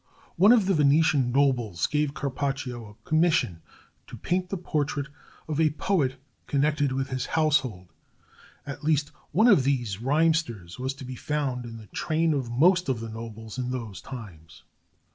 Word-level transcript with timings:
One 0.35 0.51
of 0.51 0.65
the 0.65 0.73
Venetian 0.73 1.31
nobles 1.31 1.85
gave 1.85 2.15
Carpaccio 2.15 2.89
a 2.99 3.07
commission 3.07 3.61
to 4.07 4.17
paint 4.17 4.49
the 4.49 4.57
portrait 4.57 5.09
of 5.47 5.61
a 5.61 5.69
poet 5.69 6.15
connected 6.47 6.91
with 6.91 7.09
his 7.09 7.27
household. 7.37 7.93
At 8.65 8.83
least 8.83 9.09
one 9.31 9.47
of 9.47 9.63
these 9.63 10.01
rhymesters 10.01 10.79
was 10.79 10.95
to 10.95 11.05
be 11.05 11.13
found 11.15 11.65
in 11.65 11.77
the 11.77 11.85
train 11.85 12.33
of 12.33 12.49
most 12.49 12.89
of 12.89 12.99
the 12.99 13.09
nobles 13.09 13.59
in 13.59 13.69
those 13.69 14.01
times. 14.01 14.63